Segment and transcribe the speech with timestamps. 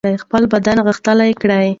[0.23, 1.67] خپل بدن غښتلی کړئ.